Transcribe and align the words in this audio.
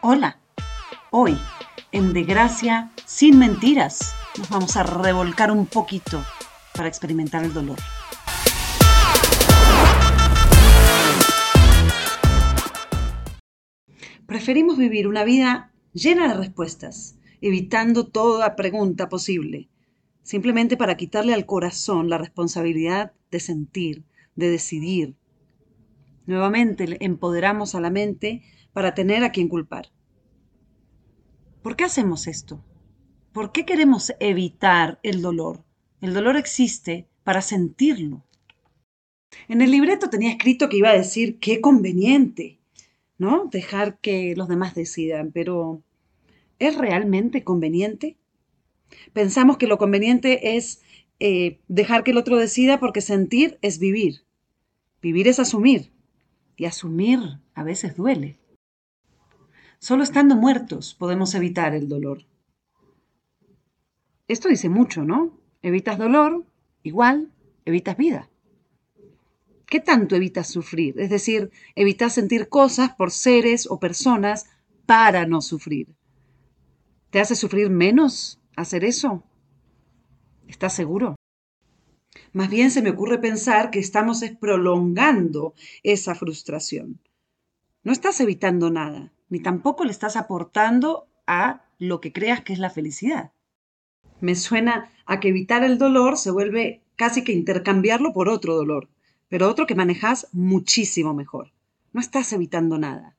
Hola, 0.00 0.38
hoy 1.10 1.36
en 1.90 2.12
De 2.12 2.22
Gracia 2.22 2.92
sin 3.04 3.36
mentiras 3.36 4.14
nos 4.38 4.48
vamos 4.48 4.76
a 4.76 4.84
revolcar 4.84 5.50
un 5.50 5.66
poquito 5.66 6.24
para 6.72 6.86
experimentar 6.86 7.42
el 7.42 7.52
dolor. 7.52 7.78
Preferimos 14.24 14.78
vivir 14.78 15.08
una 15.08 15.24
vida 15.24 15.72
llena 15.92 16.28
de 16.28 16.34
respuestas, 16.34 17.18
evitando 17.40 18.06
toda 18.06 18.54
pregunta 18.54 19.08
posible, 19.08 19.68
simplemente 20.22 20.76
para 20.76 20.96
quitarle 20.96 21.34
al 21.34 21.44
corazón 21.44 22.08
la 22.08 22.18
responsabilidad 22.18 23.14
de 23.32 23.40
sentir, 23.40 24.04
de 24.36 24.48
decidir. 24.48 25.16
Nuevamente 26.26 27.04
empoderamos 27.04 27.74
a 27.74 27.80
la 27.80 27.90
mente 27.90 28.44
para 28.72 28.94
tener 28.94 29.24
a 29.24 29.32
quien 29.32 29.48
culpar. 29.48 29.90
¿Por 31.62 31.76
qué 31.76 31.84
hacemos 31.84 32.26
esto? 32.26 32.64
¿Por 33.32 33.52
qué 33.52 33.64
queremos 33.66 34.12
evitar 34.20 34.98
el 35.02 35.22
dolor? 35.22 35.64
El 36.00 36.14
dolor 36.14 36.36
existe 36.36 37.06
para 37.24 37.42
sentirlo. 37.42 38.24
En 39.48 39.60
el 39.60 39.70
libreto 39.70 40.08
tenía 40.08 40.30
escrito 40.30 40.68
que 40.68 40.78
iba 40.78 40.90
a 40.90 40.96
decir 40.96 41.38
qué 41.38 41.60
conveniente, 41.60 42.58
¿no? 43.18 43.46
Dejar 43.50 43.98
que 43.98 44.34
los 44.36 44.48
demás 44.48 44.74
decidan, 44.74 45.32
pero 45.32 45.82
¿es 46.58 46.76
realmente 46.76 47.44
conveniente? 47.44 48.16
Pensamos 49.12 49.58
que 49.58 49.66
lo 49.66 49.78
conveniente 49.78 50.56
es 50.56 50.80
eh, 51.20 51.60
dejar 51.68 52.04
que 52.04 52.12
el 52.12 52.16
otro 52.16 52.36
decida 52.36 52.80
porque 52.80 53.00
sentir 53.00 53.58
es 53.60 53.78
vivir. 53.78 54.22
Vivir 55.02 55.28
es 55.28 55.38
asumir. 55.38 55.90
Y 56.56 56.64
asumir 56.64 57.20
a 57.54 57.62
veces 57.62 57.96
duele. 57.96 58.36
Solo 59.78 60.02
estando 60.02 60.34
muertos 60.34 60.94
podemos 60.94 61.34
evitar 61.34 61.74
el 61.74 61.88
dolor. 61.88 62.24
Esto 64.26 64.48
dice 64.48 64.68
mucho, 64.68 65.04
¿no? 65.04 65.38
Evitas 65.62 65.98
dolor, 65.98 66.44
igual, 66.82 67.30
evitas 67.64 67.96
vida. 67.96 68.28
¿Qué 69.66 69.80
tanto 69.80 70.16
evitas 70.16 70.48
sufrir? 70.48 70.98
Es 70.98 71.10
decir, 71.10 71.50
evitas 71.76 72.14
sentir 72.14 72.48
cosas 72.48 72.94
por 72.94 73.10
seres 73.10 73.66
o 73.70 73.78
personas 73.78 74.46
para 74.86 75.26
no 75.26 75.40
sufrir. 75.42 75.94
¿Te 77.10 77.20
hace 77.20 77.36
sufrir 77.36 77.70
menos 77.70 78.40
hacer 78.56 78.84
eso? 78.84 79.22
¿Estás 80.48 80.74
seguro? 80.74 81.14
Más 82.32 82.50
bien 82.50 82.70
se 82.70 82.82
me 82.82 82.90
ocurre 82.90 83.18
pensar 83.18 83.70
que 83.70 83.78
estamos 83.78 84.22
prolongando 84.40 85.54
esa 85.82 86.14
frustración. 86.14 86.98
No 87.88 87.92
estás 87.92 88.20
evitando 88.20 88.68
nada, 88.68 89.14
ni 89.30 89.40
tampoco 89.40 89.82
le 89.82 89.92
estás 89.92 90.16
aportando 90.16 91.08
a 91.26 91.64
lo 91.78 92.02
que 92.02 92.12
creas 92.12 92.42
que 92.42 92.52
es 92.52 92.58
la 92.58 92.68
felicidad. 92.68 93.32
Me 94.20 94.34
suena 94.34 94.92
a 95.06 95.20
que 95.20 95.28
evitar 95.28 95.64
el 95.64 95.78
dolor 95.78 96.18
se 96.18 96.30
vuelve 96.30 96.82
casi 96.96 97.24
que 97.24 97.32
intercambiarlo 97.32 98.12
por 98.12 98.28
otro 98.28 98.54
dolor, 98.54 98.90
pero 99.30 99.48
otro 99.48 99.66
que 99.66 99.74
manejas 99.74 100.28
muchísimo 100.32 101.14
mejor. 101.14 101.54
No 101.94 102.02
estás 102.02 102.30
evitando 102.34 102.76
nada. 102.76 103.16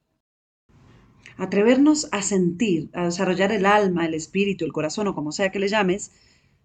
Atrevernos 1.37 2.07
a 2.11 2.21
sentir, 2.21 2.91
a 2.93 3.05
desarrollar 3.05 3.51
el 3.51 3.65
alma, 3.65 4.05
el 4.05 4.13
espíritu, 4.13 4.65
el 4.65 4.71
corazón 4.71 5.07
o 5.07 5.15
como 5.15 5.31
sea 5.31 5.51
que 5.51 5.57
le 5.57 5.67
llames, 5.67 6.11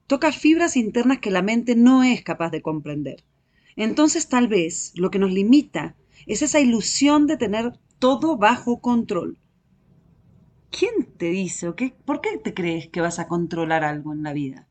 toca 0.07 0.31
fibras 0.31 0.77
internas 0.77 1.21
que 1.21 1.31
la 1.31 1.41
mente 1.41 1.75
no 1.75 2.03
es 2.05 2.23
capaz 2.23 2.51
de 2.51 2.61
comprender. 2.61 3.25
Entonces 3.77 4.29
tal 4.29 4.47
vez 4.47 4.93
lo 4.95 5.11
que 5.11 5.19
nos 5.19 5.33
limita 5.33 5.97
es 6.27 6.43
esa 6.43 6.61
ilusión 6.61 7.27
de 7.27 7.39
tener 7.39 7.73
todo 8.05 8.37
bajo 8.37 8.83
control. 8.83 9.39
¿Quién 10.69 11.07
te 11.17 11.31
dice 11.31 11.69
o 11.69 11.75
qué? 11.75 11.97
¿Por 12.05 12.21
qué 12.21 12.37
te 12.37 12.53
crees 12.53 12.89
que 12.89 13.01
vas 13.01 13.19
a 13.19 13.29
controlar 13.29 13.83
algo 13.83 14.13
en 14.13 14.23
la 14.23 14.35
vida? 14.35 14.69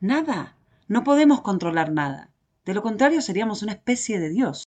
Nada. 0.00 0.58
No 0.86 1.02
podemos 1.02 1.40
controlar 1.40 1.90
nada. 1.92 2.30
De 2.66 2.74
lo 2.74 2.82
contrario 2.82 3.22
seríamos 3.22 3.62
una 3.62 3.72
especie 3.72 4.20
de 4.20 4.28
Dios. 4.28 4.64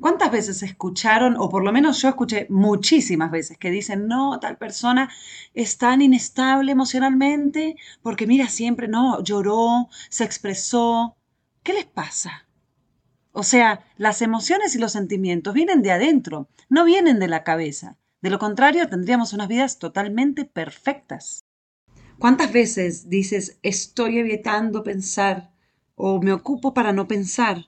¿Cuántas 0.00 0.32
veces 0.32 0.62
escucharon, 0.62 1.36
o 1.38 1.50
por 1.50 1.62
lo 1.62 1.70
menos 1.70 2.00
yo 2.00 2.08
escuché 2.08 2.46
muchísimas 2.48 3.30
veces, 3.30 3.58
que 3.58 3.70
dicen, 3.70 4.08
no, 4.08 4.40
tal 4.40 4.56
persona 4.56 5.10
es 5.52 5.76
tan 5.76 6.00
inestable 6.00 6.72
emocionalmente 6.72 7.76
porque 8.00 8.26
mira, 8.26 8.48
siempre, 8.48 8.88
no, 8.88 9.22
lloró, 9.22 9.90
se 10.08 10.24
expresó. 10.24 11.14
¿Qué 11.62 11.74
les 11.74 11.84
pasa? 11.84 12.45
O 13.38 13.42
sea, 13.42 13.84
las 13.98 14.22
emociones 14.22 14.74
y 14.74 14.78
los 14.78 14.92
sentimientos 14.92 15.52
vienen 15.52 15.82
de 15.82 15.92
adentro, 15.92 16.48
no 16.70 16.86
vienen 16.86 17.18
de 17.18 17.28
la 17.28 17.44
cabeza. 17.44 17.98
De 18.22 18.30
lo 18.30 18.38
contrario, 18.38 18.88
tendríamos 18.88 19.34
unas 19.34 19.46
vidas 19.46 19.78
totalmente 19.78 20.46
perfectas. 20.46 21.44
¿Cuántas 22.18 22.50
veces 22.50 23.10
dices, 23.10 23.58
estoy 23.62 24.20
evitando 24.20 24.82
pensar 24.82 25.52
o 25.96 26.18
me 26.18 26.32
ocupo 26.32 26.72
para 26.72 26.94
no 26.94 27.06
pensar? 27.08 27.66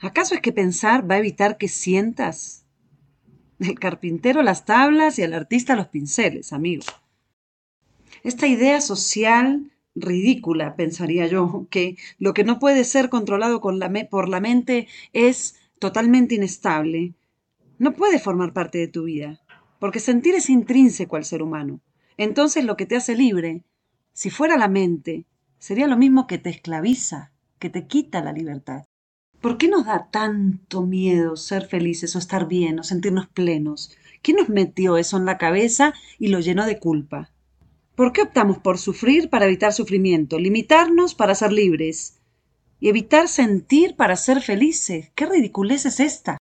¿Acaso 0.00 0.34
es 0.34 0.40
que 0.40 0.50
pensar 0.50 1.08
va 1.08 1.14
a 1.14 1.18
evitar 1.18 1.56
que 1.56 1.68
sientas? 1.68 2.66
El 3.60 3.78
carpintero 3.78 4.42
las 4.42 4.64
tablas 4.64 5.20
y 5.20 5.22
el 5.22 5.34
artista 5.34 5.76
los 5.76 5.86
pinceles, 5.86 6.52
amigo. 6.52 6.82
Esta 8.24 8.48
idea 8.48 8.80
social 8.80 9.70
ridícula, 9.94 10.76
pensaría 10.76 11.26
yo, 11.26 11.66
que 11.70 11.96
lo 12.18 12.34
que 12.34 12.44
no 12.44 12.58
puede 12.58 12.84
ser 12.84 13.08
controlado 13.08 13.60
por 13.60 14.28
la 14.28 14.40
mente 14.40 14.88
es 15.12 15.56
totalmente 15.78 16.34
inestable, 16.34 17.14
no 17.78 17.92
puede 17.92 18.18
formar 18.18 18.52
parte 18.52 18.78
de 18.78 18.88
tu 18.88 19.04
vida, 19.04 19.40
porque 19.78 20.00
sentir 20.00 20.34
es 20.34 20.48
intrínseco 20.48 21.16
al 21.16 21.24
ser 21.24 21.42
humano. 21.42 21.80
Entonces 22.16 22.64
lo 22.64 22.76
que 22.76 22.86
te 22.86 22.96
hace 22.96 23.16
libre, 23.16 23.62
si 24.12 24.30
fuera 24.30 24.56
la 24.56 24.68
mente, 24.68 25.26
sería 25.58 25.86
lo 25.86 25.96
mismo 25.96 26.26
que 26.26 26.38
te 26.38 26.50
esclaviza, 26.50 27.32
que 27.58 27.70
te 27.70 27.86
quita 27.86 28.22
la 28.22 28.32
libertad. 28.32 28.84
¿Por 29.40 29.58
qué 29.58 29.68
nos 29.68 29.84
da 29.86 30.08
tanto 30.10 30.86
miedo 30.86 31.36
ser 31.36 31.66
felices 31.66 32.16
o 32.16 32.18
estar 32.18 32.48
bien 32.48 32.78
o 32.78 32.82
sentirnos 32.82 33.28
plenos? 33.28 33.94
¿Quién 34.22 34.38
nos 34.38 34.48
metió 34.48 34.96
eso 34.96 35.18
en 35.18 35.26
la 35.26 35.36
cabeza 35.36 35.92
y 36.18 36.28
lo 36.28 36.40
llenó 36.40 36.64
de 36.64 36.78
culpa? 36.78 37.33
¿Por 37.94 38.12
qué 38.12 38.22
optamos 38.22 38.58
por 38.58 38.78
sufrir 38.78 39.30
para 39.30 39.44
evitar 39.44 39.72
sufrimiento, 39.72 40.36
limitarnos 40.40 41.14
para 41.14 41.36
ser 41.36 41.52
libres 41.52 42.18
y 42.80 42.88
evitar 42.88 43.28
sentir 43.28 43.94
para 43.94 44.16
ser 44.16 44.40
felices? 44.40 45.12
¿Qué 45.14 45.26
ridiculez 45.26 45.86
es 45.86 46.00
esta? 46.00 46.38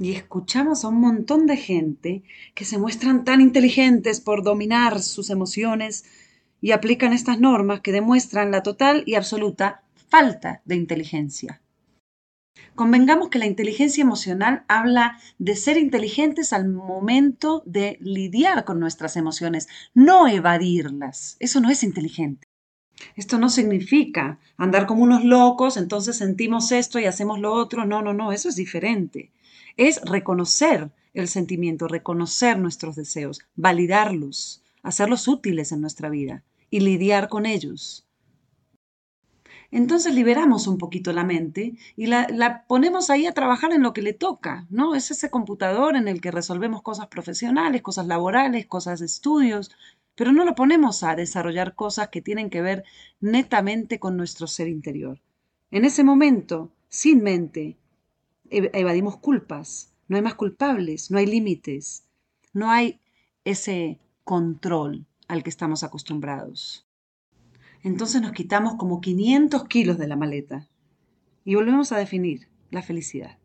Y 0.00 0.12
escuchamos 0.12 0.84
a 0.84 0.88
un 0.88 1.00
montón 1.00 1.46
de 1.46 1.58
gente 1.58 2.22
que 2.54 2.64
se 2.64 2.78
muestran 2.78 3.24
tan 3.24 3.42
inteligentes 3.42 4.22
por 4.22 4.42
dominar 4.42 5.02
sus 5.02 5.28
emociones 5.28 6.06
y 6.62 6.72
aplican 6.72 7.12
estas 7.12 7.40
normas 7.40 7.82
que 7.82 7.92
demuestran 7.92 8.50
la 8.50 8.62
total 8.62 9.02
y 9.04 9.16
absoluta 9.16 9.82
falta 10.08 10.62
de 10.64 10.76
inteligencia. 10.76 11.60
Convengamos 12.74 13.28
que 13.28 13.38
la 13.38 13.46
inteligencia 13.46 14.02
emocional 14.02 14.64
habla 14.68 15.18
de 15.38 15.56
ser 15.56 15.76
inteligentes 15.78 16.52
al 16.52 16.68
momento 16.68 17.62
de 17.66 17.98
lidiar 18.00 18.64
con 18.64 18.80
nuestras 18.80 19.16
emociones, 19.16 19.68
no 19.94 20.28
evadirlas. 20.28 21.36
Eso 21.40 21.60
no 21.60 21.70
es 21.70 21.82
inteligente. 21.82 22.46
Esto 23.14 23.38
no 23.38 23.50
significa 23.50 24.38
andar 24.56 24.86
como 24.86 25.02
unos 25.02 25.24
locos, 25.24 25.76
entonces 25.76 26.16
sentimos 26.16 26.72
esto 26.72 26.98
y 26.98 27.04
hacemos 27.04 27.38
lo 27.38 27.52
otro. 27.52 27.84
No, 27.84 28.02
no, 28.02 28.14
no, 28.14 28.32
eso 28.32 28.48
es 28.48 28.56
diferente. 28.56 29.32
Es 29.76 30.00
reconocer 30.02 30.90
el 31.14 31.28
sentimiento, 31.28 31.88
reconocer 31.88 32.58
nuestros 32.58 32.96
deseos, 32.96 33.40
validarlos, 33.54 34.62
hacerlos 34.82 35.28
útiles 35.28 35.72
en 35.72 35.80
nuestra 35.80 36.08
vida 36.08 36.42
y 36.70 36.80
lidiar 36.80 37.28
con 37.28 37.46
ellos. 37.46 38.05
Entonces 39.70 40.14
liberamos 40.14 40.66
un 40.66 40.78
poquito 40.78 41.12
la 41.12 41.24
mente 41.24 41.74
y 41.96 42.06
la, 42.06 42.64
ponemos 42.68 43.10
ahí 43.10 43.26
a 43.26 43.34
trabajar 43.34 43.72
en 43.72 43.82
lo 43.82 43.92
que 43.92 44.02
le 44.02 44.12
toca, 44.12 44.66
¿no? 44.70 44.94
Es 44.94 45.10
ese 45.10 45.30
computador 45.30 45.96
en 45.96 46.08
el 46.08 46.20
que 46.20 46.30
resolvemos 46.30 46.82
cosas 46.82 47.08
profesionales, 47.08 47.82
cosas 47.82 48.06
laborales, 48.06 48.66
cosas 48.66 49.00
de 49.00 49.06
estudios, 49.06 49.70
pero 50.14 50.32
no 50.32 50.44
lo 50.44 50.54
ponemos 50.54 51.02
a 51.02 51.16
desarrollar 51.16 51.74
cosas 51.74 52.08
que 52.08 52.22
tienen 52.22 52.50
que 52.50 52.62
ver 52.62 52.84
netamente 53.20 53.98
con 53.98 54.16
nuestro 54.16 54.46
ser 54.46 54.68
interior. 54.68 55.20
En 55.70 55.84
ese 55.84 56.04
momento, 56.04 56.72
sin 56.88 57.22
mente, 57.22 57.76
evadimos 58.50 59.16
culpas, 59.18 59.92
no 60.08 60.16
hay 60.16 60.22
más 60.22 60.34
culpables, 60.34 61.10
no 61.10 61.18
hay 61.18 61.26
límites, 61.26 62.04
no 62.52 62.70
hay 62.70 63.00
ese 63.44 63.98
control 64.24 65.06
al 65.28 65.42
que 65.42 65.50
estamos 65.50 65.82
acostumbrados. 65.82 66.85
Entonces 67.82 68.22
nos 68.22 68.32
quitamos 68.32 68.74
como 68.74 69.00
500 69.00 69.68
kilos 69.68 69.98
de 69.98 70.08
la 70.08 70.16
maleta 70.16 70.68
y 71.44 71.54
volvemos 71.54 71.92
a 71.92 71.98
definir 71.98 72.48
la 72.70 72.82
felicidad. 72.82 73.38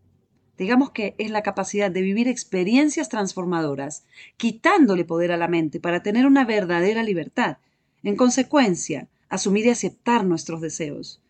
Digamos 0.58 0.92
que 0.92 1.16
es 1.18 1.32
la 1.32 1.44
capacidad 1.44 1.90
de 1.90 2.02
vivir 2.02 2.28
experiencias 2.28 3.10
transformadoras, 3.10 4.06
quitándole 4.38 5.06
poder 5.06 5.32
a 5.32 5.38
la 5.38 5.48
mente 5.48 5.80
para 5.80 6.04
tener 6.04 6.26
una 6.26 6.46
verdadera 6.46 7.04
libertad. 7.04 7.58
En 8.04 8.16
consecuencia, 8.16 9.08
asumir 9.30 9.66
y 9.66 9.70
aceptar 9.70 10.26
nuestros 10.26 10.62
deseos, 10.62 11.22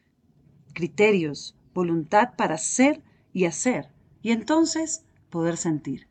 criterios, 0.73 1.55
voluntad 1.73 2.35
para 2.35 2.57
ser 2.57 3.01
y 3.33 3.45
hacer, 3.45 3.89
y 4.21 4.31
entonces 4.31 5.05
poder 5.29 5.57
sentir. 5.57 6.07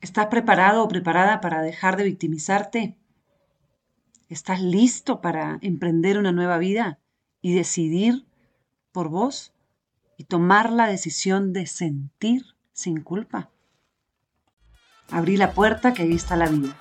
¿Estás 0.00 0.26
preparado 0.26 0.84
o 0.84 0.88
preparada 0.88 1.40
para 1.40 1.62
dejar 1.62 1.96
de 1.96 2.04
victimizarte? 2.04 2.96
¿Estás 4.28 4.62
listo 4.62 5.20
para 5.20 5.58
emprender 5.60 6.18
una 6.18 6.32
nueva 6.32 6.58
vida 6.58 6.98
y 7.42 7.54
decidir 7.54 8.26
por 8.90 9.08
vos 9.08 9.52
y 10.16 10.24
tomar 10.24 10.72
la 10.72 10.86
decisión 10.86 11.52
de 11.52 11.66
sentir 11.66 12.44
sin 12.72 13.02
culpa? 13.02 13.50
Abrí 15.10 15.36
la 15.36 15.52
puerta 15.52 15.92
que 15.92 16.04
ahí 16.04 16.14
está 16.14 16.36
la 16.36 16.48
vida. 16.48 16.74